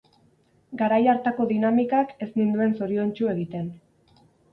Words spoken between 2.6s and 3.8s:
zoriontsu egiten.